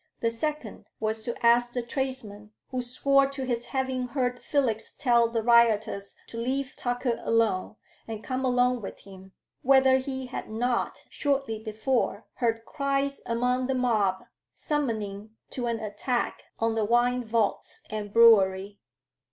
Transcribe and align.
The 0.19 0.31
second 0.31 0.87
was 0.99 1.23
to 1.25 1.45
ask 1.45 1.73
the 1.73 1.83
tradesman 1.83 2.53
who 2.71 2.81
swore 2.81 3.27
to 3.27 3.43
his 3.43 3.65
having 3.65 4.07
heard 4.07 4.39
Felix 4.39 4.93
tell 4.97 5.27
the 5.27 5.43
rioters 5.43 6.15
to 6.25 6.39
leave 6.39 6.75
Tucker 6.75 7.19
alone 7.21 7.75
and 8.07 8.23
come 8.23 8.43
along 8.43 8.81
with 8.81 9.01
him, 9.01 9.33
whether 9.61 9.97
he 9.97 10.25
had 10.25 10.49
not, 10.49 11.05
shortly 11.11 11.59
before, 11.61 12.25
heard 12.37 12.65
cries 12.65 13.21
among 13.27 13.67
the 13.67 13.75
mob 13.75 14.23
summoning 14.55 15.35
to 15.51 15.67
an 15.67 15.79
attack 15.79 16.45
on 16.57 16.73
the 16.73 16.83
wine 16.83 17.23
vaults 17.23 17.81
and 17.91 18.11
brewery. 18.11 18.79